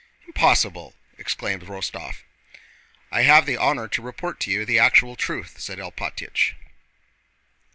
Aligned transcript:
"Impossible!" 0.25 0.95
exclaimed 1.19 1.61
Rostóv. 1.61 2.23
"I 3.11 3.21
have 3.21 3.45
the 3.45 3.55
honor 3.55 3.87
to 3.89 4.01
report 4.01 4.39
to 4.39 4.49
you 4.51 4.65
the 4.65 4.79
actual 4.79 5.15
truth," 5.15 5.57
said 5.59 5.77
Alpátych. 5.77 6.55